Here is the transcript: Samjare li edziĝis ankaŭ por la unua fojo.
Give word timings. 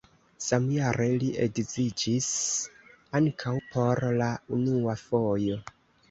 Samjare 0.43 1.05
li 1.23 1.27
edziĝis 1.43 2.29
ankaŭ 3.19 3.53
por 3.75 4.01
la 4.23 4.31
unua 4.57 4.97
fojo. 5.03 5.59